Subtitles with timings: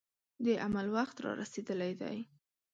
[0.45, 2.17] د عمل وخت را رسېدلی دی.